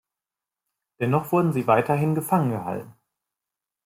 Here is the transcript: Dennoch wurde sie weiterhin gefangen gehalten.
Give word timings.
Dennoch 0.99 1.31
wurde 1.31 1.53
sie 1.53 1.67
weiterhin 1.67 2.15
gefangen 2.15 2.49
gehalten. 2.49 2.95